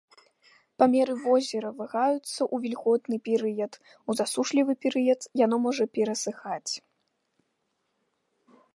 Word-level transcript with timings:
Памеры 0.83 1.13
возера 1.25 1.69
вагаюцца 1.81 2.31
ў 2.31 2.55
вільготны 2.63 3.17
перыяд, 3.29 3.73
у 4.09 4.17
засушлівы 4.23 4.73
перыяд 4.87 5.21
яно 5.45 5.57
можа 5.67 5.85
перасыхаць. 5.99 6.69